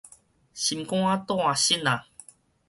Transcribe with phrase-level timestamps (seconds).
[0.03, 0.07] 心肝帶
[1.35, 2.05] 爍爁